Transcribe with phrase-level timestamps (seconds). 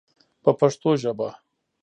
[0.43, 1.29] په پښتو ژبه.